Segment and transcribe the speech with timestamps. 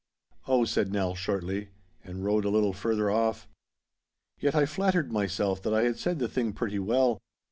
[0.47, 1.69] 'Oh,' said Nell, shortly,
[2.03, 3.47] and rode a little further off.
[4.39, 7.19] Yet I flattered myself that I had said the thing pretty well.